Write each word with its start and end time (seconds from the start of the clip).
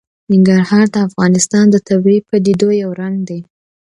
ننګرهار 0.31 0.85
د 0.93 0.95
افغانستان 1.07 1.65
د 1.71 1.75
طبیعي 1.87 2.19
پدیدو 2.29 2.69
یو 2.83 2.91
رنګ 3.01 3.15
دی. 3.29 3.39